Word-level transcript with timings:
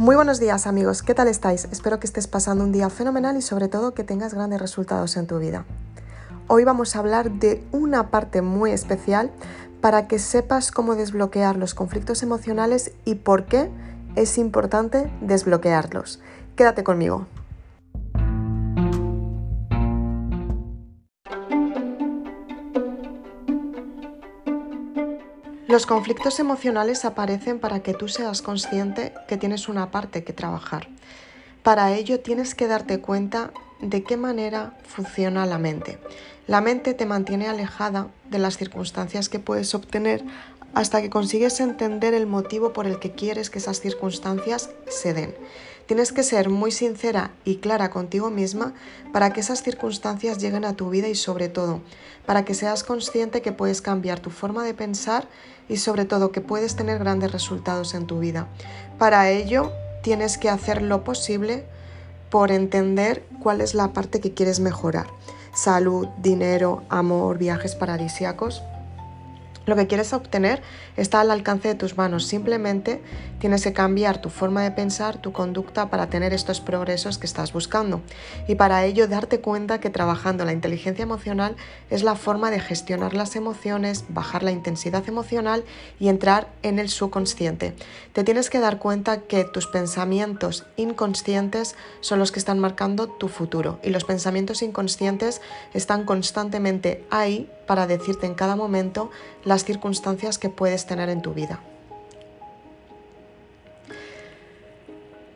Muy 0.00 0.16
buenos 0.16 0.40
días 0.40 0.66
amigos, 0.66 1.02
¿qué 1.02 1.14
tal 1.14 1.28
estáis? 1.28 1.68
Espero 1.70 2.00
que 2.00 2.06
estés 2.06 2.26
pasando 2.26 2.64
un 2.64 2.72
día 2.72 2.88
fenomenal 2.88 3.36
y 3.36 3.42
sobre 3.42 3.68
todo 3.68 3.92
que 3.92 4.02
tengas 4.02 4.32
grandes 4.32 4.58
resultados 4.58 5.14
en 5.18 5.26
tu 5.26 5.38
vida. 5.38 5.66
Hoy 6.46 6.64
vamos 6.64 6.96
a 6.96 7.00
hablar 7.00 7.30
de 7.30 7.62
una 7.70 8.08
parte 8.08 8.40
muy 8.40 8.70
especial 8.70 9.30
para 9.82 10.08
que 10.08 10.18
sepas 10.18 10.72
cómo 10.72 10.94
desbloquear 10.94 11.58
los 11.58 11.74
conflictos 11.74 12.22
emocionales 12.22 12.92
y 13.04 13.16
por 13.16 13.44
qué 13.44 13.68
es 14.16 14.38
importante 14.38 15.12
desbloquearlos. 15.20 16.22
Quédate 16.56 16.82
conmigo. 16.82 17.26
Los 25.70 25.86
conflictos 25.86 26.40
emocionales 26.40 27.04
aparecen 27.04 27.60
para 27.60 27.78
que 27.78 27.94
tú 27.94 28.08
seas 28.08 28.42
consciente 28.42 29.14
que 29.28 29.36
tienes 29.36 29.68
una 29.68 29.92
parte 29.92 30.24
que 30.24 30.32
trabajar. 30.32 30.88
Para 31.62 31.94
ello 31.94 32.18
tienes 32.18 32.56
que 32.56 32.66
darte 32.66 32.98
cuenta 32.98 33.52
de 33.80 34.02
qué 34.02 34.16
manera 34.16 34.76
funciona 34.82 35.46
la 35.46 35.58
mente. 35.58 36.00
La 36.48 36.60
mente 36.60 36.92
te 36.92 37.06
mantiene 37.06 37.46
alejada 37.46 38.08
de 38.28 38.40
las 38.40 38.56
circunstancias 38.56 39.28
que 39.28 39.38
puedes 39.38 39.72
obtener 39.76 40.24
hasta 40.74 41.00
que 41.02 41.08
consigues 41.08 41.60
entender 41.60 42.14
el 42.14 42.26
motivo 42.26 42.72
por 42.72 42.88
el 42.88 42.98
que 42.98 43.12
quieres 43.12 43.48
que 43.48 43.60
esas 43.60 43.78
circunstancias 43.78 44.70
se 44.88 45.14
den. 45.14 45.36
Tienes 45.90 46.12
que 46.12 46.22
ser 46.22 46.50
muy 46.50 46.70
sincera 46.70 47.32
y 47.44 47.56
clara 47.56 47.90
contigo 47.90 48.30
misma 48.30 48.74
para 49.12 49.32
que 49.32 49.40
esas 49.40 49.64
circunstancias 49.64 50.38
lleguen 50.38 50.64
a 50.64 50.76
tu 50.76 50.88
vida 50.88 51.08
y 51.08 51.16
sobre 51.16 51.48
todo 51.48 51.80
para 52.26 52.44
que 52.44 52.54
seas 52.54 52.84
consciente 52.84 53.42
que 53.42 53.50
puedes 53.50 53.82
cambiar 53.82 54.20
tu 54.20 54.30
forma 54.30 54.62
de 54.62 54.72
pensar 54.72 55.26
y 55.68 55.78
sobre 55.78 56.04
todo 56.04 56.30
que 56.30 56.40
puedes 56.40 56.76
tener 56.76 57.00
grandes 57.00 57.32
resultados 57.32 57.94
en 57.94 58.06
tu 58.06 58.20
vida. 58.20 58.46
Para 59.00 59.30
ello 59.30 59.72
tienes 60.04 60.38
que 60.38 60.48
hacer 60.48 60.80
lo 60.80 61.02
posible 61.02 61.64
por 62.30 62.52
entender 62.52 63.24
cuál 63.42 63.60
es 63.60 63.74
la 63.74 63.92
parte 63.92 64.20
que 64.20 64.32
quieres 64.32 64.60
mejorar. 64.60 65.08
Salud, 65.54 66.06
dinero, 66.22 66.84
amor, 66.88 67.36
viajes 67.36 67.74
paradisíacos. 67.74 68.62
Lo 69.66 69.76
que 69.76 69.86
quieres 69.86 70.12
obtener 70.12 70.62
está 70.96 71.20
al 71.20 71.30
alcance 71.30 71.68
de 71.68 71.74
tus 71.74 71.96
manos. 71.96 72.26
Simplemente 72.26 73.02
tienes 73.38 73.62
que 73.62 73.72
cambiar 73.72 74.20
tu 74.20 74.30
forma 74.30 74.62
de 74.62 74.70
pensar, 74.70 75.18
tu 75.18 75.32
conducta 75.32 75.90
para 75.90 76.08
tener 76.08 76.32
estos 76.32 76.60
progresos 76.60 77.18
que 77.18 77.26
estás 77.26 77.52
buscando. 77.52 78.00
Y 78.48 78.54
para 78.54 78.84
ello 78.84 79.06
darte 79.06 79.40
cuenta 79.40 79.78
que 79.78 79.90
trabajando 79.90 80.44
la 80.44 80.52
inteligencia 80.52 81.02
emocional 81.02 81.56
es 81.90 82.02
la 82.02 82.16
forma 82.16 82.50
de 82.50 82.60
gestionar 82.60 83.14
las 83.14 83.36
emociones, 83.36 84.04
bajar 84.08 84.42
la 84.42 84.50
intensidad 84.50 85.06
emocional 85.08 85.64
y 85.98 86.08
entrar 86.08 86.48
en 86.62 86.78
el 86.78 86.88
subconsciente. 86.88 87.74
Te 88.12 88.24
tienes 88.24 88.50
que 88.50 88.60
dar 88.60 88.78
cuenta 88.78 89.20
que 89.20 89.44
tus 89.44 89.66
pensamientos 89.66 90.66
inconscientes 90.76 91.76
son 92.00 92.18
los 92.18 92.32
que 92.32 92.38
están 92.38 92.58
marcando 92.58 93.08
tu 93.08 93.28
futuro 93.28 93.78
y 93.82 93.90
los 93.90 94.04
pensamientos 94.04 94.62
inconscientes 94.62 95.40
están 95.74 96.04
constantemente 96.04 97.04
ahí 97.10 97.50
para 97.66 97.86
decirte 97.86 98.26
en 98.26 98.34
cada 98.34 98.56
momento 98.56 99.10
las 99.50 99.64
circunstancias 99.64 100.38
que 100.38 100.48
puedes 100.48 100.86
tener 100.86 101.08
en 101.08 101.22
tu 101.22 101.34
vida. 101.34 101.58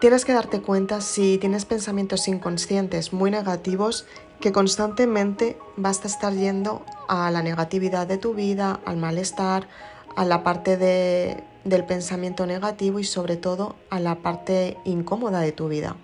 Tienes 0.00 0.26
que 0.26 0.34
darte 0.34 0.60
cuenta 0.60 1.00
si 1.00 1.38
tienes 1.38 1.64
pensamientos 1.64 2.28
inconscientes 2.28 3.14
muy 3.14 3.30
negativos 3.30 4.04
que 4.38 4.52
constantemente 4.52 5.56
vas 5.78 6.04
a 6.04 6.08
estar 6.08 6.34
yendo 6.34 6.84
a 7.08 7.30
la 7.30 7.42
negatividad 7.42 8.06
de 8.06 8.18
tu 8.18 8.34
vida, 8.34 8.80
al 8.84 8.98
malestar, 8.98 9.66
a 10.14 10.26
la 10.26 10.42
parte 10.42 10.76
del 10.76 11.84
pensamiento 11.86 12.44
negativo 12.44 12.98
y 12.98 13.04
sobre 13.04 13.38
todo 13.38 13.76
a 13.88 13.98
la 13.98 14.16
parte 14.16 14.76
incómoda 14.84 15.40
de 15.40 15.52
tu 15.52 15.68
vida. 15.68 15.96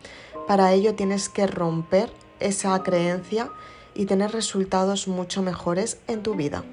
Para 0.46 0.72
ello 0.72 0.94
tienes 0.94 1.28
que 1.28 1.46
romper 1.46 2.10
esa 2.40 2.82
creencia 2.82 3.50
y 3.94 4.06
tener 4.06 4.32
resultados 4.32 5.08
mucho 5.08 5.42
mejores 5.42 5.98
en 6.06 6.22
tu 6.22 6.36
vida. 6.36 6.64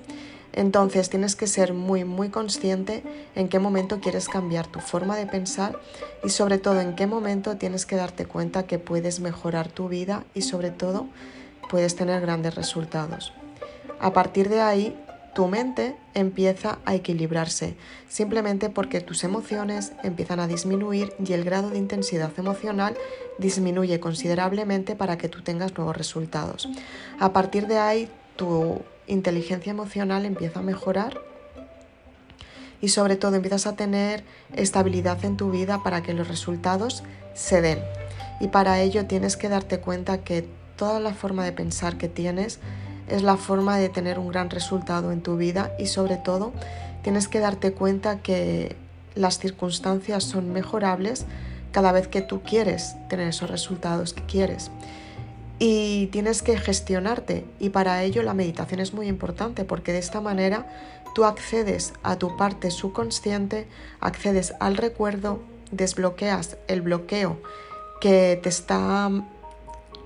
Entonces 0.55 1.09
tienes 1.09 1.35
que 1.35 1.47
ser 1.47 1.73
muy 1.73 2.05
muy 2.05 2.29
consciente 2.29 3.03
en 3.35 3.49
qué 3.49 3.59
momento 3.59 3.99
quieres 3.99 4.29
cambiar 4.29 4.67
tu 4.67 4.79
forma 4.79 5.17
de 5.17 5.27
pensar 5.27 5.77
y 6.23 6.29
sobre 6.29 6.57
todo 6.57 6.79
en 6.79 6.95
qué 6.95 7.07
momento 7.07 7.57
tienes 7.57 7.85
que 7.85 7.97
darte 7.97 8.25
cuenta 8.25 8.65
que 8.65 8.79
puedes 8.79 9.19
mejorar 9.19 9.67
tu 9.67 9.89
vida 9.89 10.23
y 10.33 10.41
sobre 10.41 10.71
todo 10.71 11.07
puedes 11.69 11.97
tener 11.97 12.21
grandes 12.21 12.55
resultados. 12.55 13.33
A 13.99 14.13
partir 14.13 14.47
de 14.47 14.61
ahí 14.61 14.97
tu 15.35 15.47
mente 15.47 15.97
empieza 16.13 16.79
a 16.85 16.95
equilibrarse, 16.95 17.75
simplemente 18.07 18.69
porque 18.69 19.01
tus 19.01 19.25
emociones 19.25 19.91
empiezan 20.01 20.39
a 20.39 20.47
disminuir 20.47 21.13
y 21.19 21.33
el 21.33 21.43
grado 21.43 21.69
de 21.69 21.77
intensidad 21.77 22.31
emocional 22.37 22.95
disminuye 23.37 23.99
considerablemente 23.99 24.95
para 24.95 25.17
que 25.17 25.27
tú 25.27 25.41
tengas 25.41 25.77
nuevos 25.77 25.97
resultados. 25.97 26.69
A 27.19 27.33
partir 27.33 27.67
de 27.67 27.77
ahí, 27.77 28.09
tu 28.37 28.79
inteligencia 29.07 29.71
emocional 29.71 30.25
empieza 30.25 30.59
a 30.59 30.63
mejorar 30.63 31.19
y 32.81 32.89
sobre 32.89 33.15
todo 33.15 33.35
empiezas 33.35 33.67
a 33.67 33.75
tener 33.75 34.23
estabilidad 34.55 35.23
en 35.25 35.37
tu 35.37 35.51
vida 35.51 35.81
para 35.83 36.03
que 36.03 36.13
los 36.13 36.27
resultados 36.27 37.03
se 37.33 37.61
den. 37.61 37.79
Y 38.39 38.49
para 38.49 38.81
ello 38.81 39.05
tienes 39.05 39.37
que 39.37 39.49
darte 39.49 39.79
cuenta 39.79 40.19
que 40.19 40.47
toda 40.75 40.99
la 40.99 41.13
forma 41.13 41.45
de 41.45 41.51
pensar 41.51 41.97
que 41.97 42.09
tienes 42.09 42.59
es 43.07 43.23
la 43.23 43.37
forma 43.37 43.77
de 43.77 43.89
tener 43.89 44.19
un 44.19 44.27
gran 44.27 44.49
resultado 44.49 45.11
en 45.11 45.21
tu 45.21 45.37
vida 45.37 45.71
y 45.79 45.87
sobre 45.87 46.17
todo 46.17 46.51
tienes 47.01 47.27
que 47.27 47.39
darte 47.39 47.71
cuenta 47.71 48.19
que 48.19 48.75
las 49.13 49.39
circunstancias 49.39 50.23
son 50.23 50.51
mejorables 50.51 51.25
cada 51.71 51.91
vez 51.91 52.07
que 52.07 52.21
tú 52.21 52.41
quieres 52.41 52.95
tener 53.09 53.27
esos 53.27 53.49
resultados 53.49 54.13
que 54.13 54.23
quieres. 54.23 54.71
Y 55.57 56.07
tienes 56.07 56.41
que 56.41 56.57
gestionarte 56.57 57.45
y 57.59 57.69
para 57.69 58.03
ello 58.03 58.23
la 58.23 58.33
meditación 58.33 58.81
es 58.81 58.93
muy 58.93 59.07
importante 59.07 59.63
porque 59.63 59.93
de 59.93 59.99
esta 59.99 60.19
manera 60.19 60.67
tú 61.13 61.23
accedes 61.23 61.93
a 62.03 62.17
tu 62.17 62.35
parte 62.35 62.71
subconsciente, 62.71 63.67
accedes 64.01 64.53
al 64.59 64.75
recuerdo, 64.75 65.39
desbloqueas 65.71 66.57
el 66.67 66.81
bloqueo 66.81 67.37
que 68.01 68.37
te 68.43 68.49
está 68.49 69.09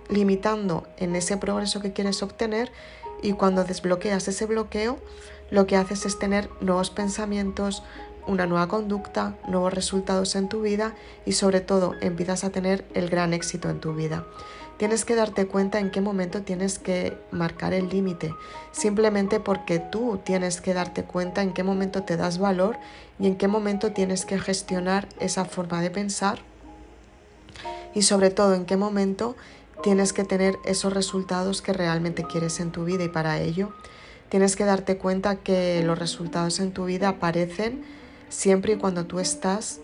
limitando 0.08 0.88
en 0.98 1.16
ese 1.16 1.38
progreso 1.38 1.82
que 1.82 1.94
quieres 1.94 2.22
obtener 2.22 2.72
y 3.24 3.34
cuando 3.34 3.64
desbloqueas 3.64 4.28
ese 4.28 4.46
bloqueo 4.46 5.00
lo 5.50 5.66
que 5.66 5.76
haces 5.76 6.06
es 6.06 6.20
tener 6.20 6.50
nuevos 6.62 6.92
pensamientos, 6.92 7.82
una 8.28 8.46
nueva 8.46 8.68
conducta, 8.68 9.36
nuevos 9.48 9.74
resultados 9.74 10.36
en 10.36 10.48
tu 10.48 10.62
vida 10.62 10.94
y 11.26 11.32
sobre 11.32 11.62
todo 11.62 11.96
empiezas 12.02 12.44
a 12.44 12.52
tener 12.52 12.86
el 12.94 13.10
gran 13.10 13.34
éxito 13.34 13.70
en 13.70 13.80
tu 13.80 13.94
vida. 13.94 14.26
Tienes 14.80 15.04
que 15.04 15.14
darte 15.14 15.46
cuenta 15.46 15.80
en 15.80 15.92
qué 15.92 16.00
momento 16.00 16.42
tienes 16.42 16.80
que 16.80 17.18
marcar 17.32 17.74
el 17.74 17.90
límite, 17.90 18.34
simplemente 18.72 19.42
porque 19.42 19.80
tú 19.80 20.22
tienes 20.24 20.62
que 20.62 20.74
darte 20.74 21.04
cuenta 21.04 21.42
en 21.42 21.52
qué 21.52 21.64
momento 21.64 22.04
te 22.04 22.16
das 22.16 22.38
valor 22.38 22.78
y 23.20 23.28
en 23.28 23.36
qué 23.36 23.50
momento 23.50 23.92
tienes 23.92 24.26
que 24.26 24.40
gestionar 24.40 25.10
esa 25.20 25.44
forma 25.44 25.82
de 25.82 25.92
pensar. 25.92 26.40
Y 27.94 28.04
sobre 28.04 28.30
todo 28.30 28.56
en 28.56 28.66
qué 28.66 28.78
momento 28.78 29.36
tienes 29.84 30.14
que 30.14 30.24
tener 30.24 30.58
esos 30.64 30.94
resultados 30.94 31.62
que 31.62 31.74
realmente 31.74 32.24
quieres 32.24 32.62
en 32.62 32.72
tu 32.72 32.86
vida. 32.86 33.04
Y 33.04 33.10
para 33.10 33.42
ello 33.42 33.74
tienes 34.30 34.56
que 34.56 34.64
darte 34.64 34.96
cuenta 34.98 35.36
que 35.36 35.84
los 35.84 36.00
resultados 36.00 36.62
en 36.62 36.72
tu 36.72 36.86
vida 36.86 37.10
aparecen 37.10 37.84
siempre 38.30 38.74
y 38.74 38.78
cuando 38.78 39.06
tú 39.06 39.20
estás 39.20 39.82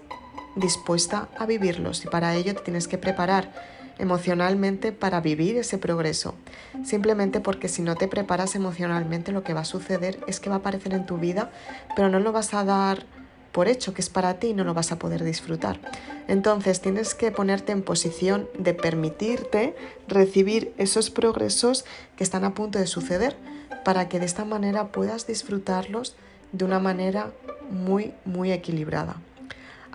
dispuesta 0.56 1.28
a 1.38 1.46
vivirlos. 1.46 2.06
Y 2.06 2.08
para 2.08 2.34
ello 2.36 2.56
te 2.56 2.62
tienes 2.62 2.88
que 2.88 2.98
preparar 2.98 3.52
emocionalmente 3.98 4.92
para 4.92 5.22
vivir 5.22 5.58
ese 5.58 5.78
progreso. 5.78 6.36
Simplemente 6.84 7.40
porque 7.40 7.68
si 7.68 7.82
no 7.82 7.96
te 7.96 8.08
preparas 8.08 8.56
emocionalmente 8.56 9.32
lo 9.32 9.44
que 9.44 9.54
va 9.54 9.62
a 9.62 9.66
suceder 9.66 10.20
es 10.28 10.40
que 10.40 10.50
va 10.50 10.56
a 10.56 10.60
aparecer 10.60 10.94
en 10.94 11.06
tu 11.06 11.18
vida, 11.18 11.52
pero 11.96 12.10
no 12.10 12.20
lo 12.20 12.32
vas 12.32 12.54
a 12.54 12.64
dar 12.64 13.06
por 13.52 13.70
hecho 13.70 13.94
que 13.94 14.02
es 14.02 14.10
para 14.10 14.38
ti 14.38 14.48
y 14.48 14.54
no 14.54 14.66
lo 14.66 14.74
vas 14.74 14.92
a 14.92 15.00
poder 15.00 15.24
disfrutar. 15.24 15.80
Entonces 16.28 16.82
tienes 16.82 17.16
que 17.16 17.32
ponerte 17.32 17.72
en 17.72 17.84
posición 17.84 18.50
de 18.60 18.74
permitirte 18.74 19.76
recibir 20.10 20.74
esos 20.78 21.10
progresos 21.10 21.86
que 22.18 22.26
están 22.26 22.44
a 22.44 22.54
punto 22.54 22.80
de 22.80 22.88
suceder 22.88 23.38
para 23.86 24.10
que 24.10 24.20
de 24.20 24.26
esta 24.26 24.44
manera 24.44 24.92
puedas 24.92 25.26
disfrutarlos 25.26 26.16
de 26.52 26.66
una 26.66 26.80
manera 26.80 27.32
muy, 27.70 28.14
muy 28.26 28.52
equilibrada. 28.52 29.16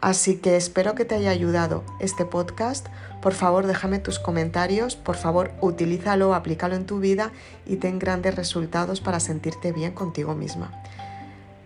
Así 0.00 0.36
que 0.36 0.56
espero 0.56 0.94
que 0.94 1.04
te 1.04 1.14
haya 1.14 1.30
ayudado 1.30 1.84
este 1.98 2.24
podcast. 2.24 2.86
Por 3.20 3.34
favor, 3.34 3.66
déjame 3.66 3.98
tus 3.98 4.18
comentarios, 4.18 4.96
por 4.96 5.16
favor, 5.16 5.52
utilízalo, 5.60 6.34
aplícalo 6.34 6.74
en 6.74 6.86
tu 6.86 7.00
vida 7.00 7.32
y 7.66 7.76
ten 7.76 7.98
grandes 7.98 8.34
resultados 8.34 9.00
para 9.02 9.20
sentirte 9.20 9.72
bien 9.72 9.92
contigo 9.92 10.34
misma. 10.34 10.72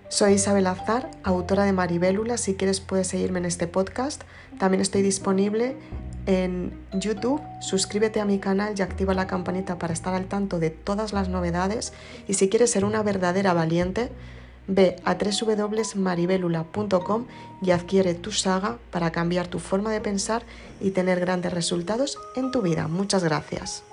Soy 0.09 0.35
Isabel 0.35 0.67
Azar, 0.67 1.11
autora 1.23 1.65
de 1.65 1.73
Maribélula. 1.73 2.37
Si 2.37 2.55
quieres 2.55 2.81
puedes 2.81 3.09
seguirme 3.09 3.39
en 3.39 3.47
este 3.47 3.67
podcast. 3.67 4.23
También 4.59 4.81
estoy 4.81 5.03
disponible 5.03 5.77
en 6.27 6.73
YouTube. 6.93 7.41
Suscríbete 7.61 8.21
a 8.21 8.25
mi 8.25 8.39
canal 8.39 8.75
y 8.77 8.83
activa 8.83 9.15
la 9.15 9.27
campanita 9.27 9.79
para 9.79 9.93
estar 9.93 10.15
al 10.15 10.27
tanto 10.27 10.61
de 10.61 10.71
todas 10.71 11.13
las 11.13 11.29
novedades. 11.29 11.93
Y 12.29 12.35
si 12.35 12.49
quieres 12.49 12.71
ser 12.71 12.85
una 12.85 13.03
verdadera 13.03 13.55
valiente, 13.55 14.11
Ve 14.67 14.97
a 15.05 15.15
www.maribelula.com 15.15 17.27
y 17.63 17.71
adquiere 17.71 18.15
tu 18.15 18.33
saga 18.33 18.79
para 18.91 19.13
cambiar 19.13 19.47
tu 19.47 19.59
forma 19.59 19.93
de 19.93 20.01
pensar 20.01 20.43
y 20.81 20.93
tener 20.93 21.21
grandes 21.21 21.53
resultados 21.53 22.19
en 22.37 22.51
tu 22.51 22.63
vida. 22.63 22.89
Muchas 22.89 23.23
gracias. 23.25 23.85